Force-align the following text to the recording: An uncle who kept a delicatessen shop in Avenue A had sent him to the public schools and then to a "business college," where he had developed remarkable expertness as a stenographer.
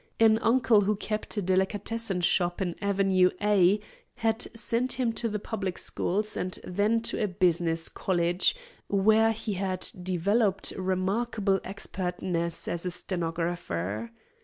An 0.19 0.39
uncle 0.39 0.81
who 0.81 0.95
kept 0.95 1.37
a 1.37 1.43
delicatessen 1.43 2.21
shop 2.21 2.59
in 2.59 2.75
Avenue 2.83 3.29
A 3.39 3.79
had 4.15 4.41
sent 4.59 4.93
him 4.93 5.13
to 5.13 5.29
the 5.29 5.37
public 5.37 5.77
schools 5.77 6.35
and 6.35 6.57
then 6.63 7.01
to 7.01 7.23
a 7.23 7.27
"business 7.27 7.87
college," 7.87 8.55
where 8.87 9.31
he 9.31 9.53
had 9.53 9.87
developed 10.01 10.73
remarkable 10.75 11.59
expertness 11.63 12.67
as 12.67 12.83
a 12.83 12.89
stenographer. 12.89 14.09